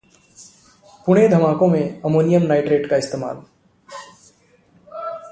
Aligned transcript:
पुणे 1.07 1.27
धमाकों 1.27 1.67
में 1.67 2.01
ammonium 2.01 2.43
nitrate 2.43 2.89
का 2.89 2.97
इस्तेमाल 2.97 3.43